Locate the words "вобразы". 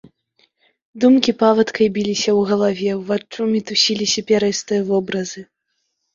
4.91-5.47